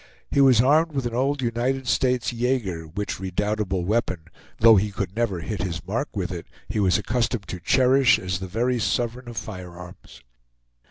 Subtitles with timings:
[0.31, 4.21] He was armed with an old United States yager, which redoubtable weapon,
[4.57, 8.39] though he could never hit his mark with it, he was accustomed to cherish as
[8.39, 10.23] the very sovereign of firearms.